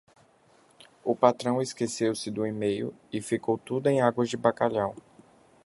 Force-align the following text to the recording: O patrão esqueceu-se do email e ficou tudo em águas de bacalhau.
O 1.05 1.15
patrão 1.15 1.61
esqueceu-se 1.61 2.31
do 2.31 2.43
email 2.43 2.91
e 3.13 3.21
ficou 3.21 3.55
tudo 3.55 3.85
em 3.87 4.01
águas 4.01 4.29
de 4.31 4.35
bacalhau. 4.35 4.95